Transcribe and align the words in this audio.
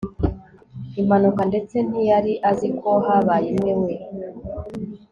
impanuka, 1.01 1.41
ndetse 1.51 1.75
ntiyari 1.87 2.33
azi 2.49 2.67
ko 2.79 2.89
habaye 3.05 3.47
imwe. 3.53 3.73
we 3.83 3.93